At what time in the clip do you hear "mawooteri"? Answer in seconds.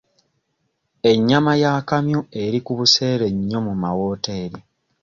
3.81-4.59